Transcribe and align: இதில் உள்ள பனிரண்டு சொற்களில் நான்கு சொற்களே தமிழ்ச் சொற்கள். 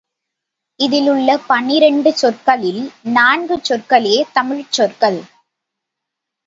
இதில் 0.79 1.09
உள்ள 1.09 1.29
பனிரண்டு 1.47 2.13
சொற்களில் 2.13 2.81
நான்கு 3.13 3.57
சொற்களே 3.69 4.17
தமிழ்ச் 4.33 4.71
சொற்கள். 4.71 5.21